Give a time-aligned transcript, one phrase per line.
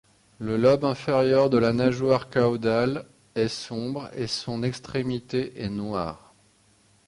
[0.39, 3.05] Le lobe inférieure de la nageoire caudale
[3.35, 6.33] est sombre et son extrémité est noire.